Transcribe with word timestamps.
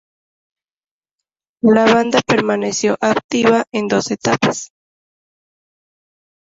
La 1.63 1.85
banda 1.85 2.21
permaneció 2.25 2.97
activa 3.01 3.65
en 3.71 3.87
dos 3.87 4.09
etapas. 4.09 4.71